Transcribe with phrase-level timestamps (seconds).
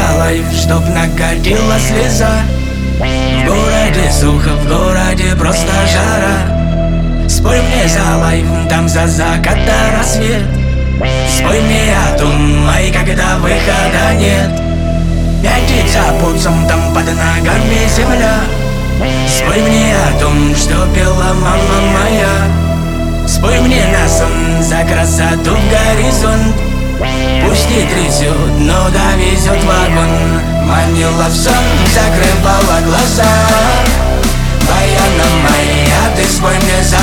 [0.00, 2.42] Лайф, чтоб накатила слеза
[2.98, 9.96] В городе сухо, в городе просто жара Спой мне за лайф, там за закат до
[9.96, 10.42] рассвет
[11.36, 14.50] Спой мне о том, ай, когда выхода нет
[15.42, 18.40] Пять за пуцом, там под ногами земля
[19.28, 25.70] Спой мне о том, что пела мама моя Спой мне на сон за красоту в
[25.70, 30.40] горизонт Пусть не трясет, но довезет вагон.
[30.64, 31.54] Манила в сон,
[31.92, 33.24] закрывала глаза.
[34.68, 36.98] Баяна моя, ты спой мне за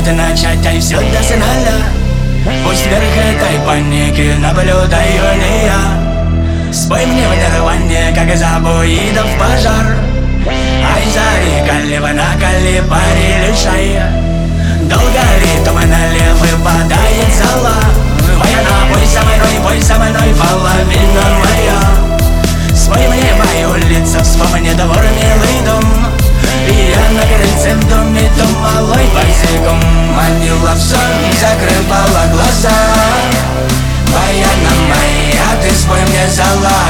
[0.00, 1.76] Тянет начать, а все до финала
[2.64, 9.98] Пусть вверх этой паники наблюдаю не я Спой мне в нирване, как забоидов пожар
[10.46, 14.00] Ай, зари, калива на калибаре лишай
[14.82, 17.74] Долго ритм налев выпадает зала
[18.38, 19.20] Моя напой со
[31.60, 32.70] закрывала глаза.
[34.08, 36.89] Моя на моя, ты свой мне залай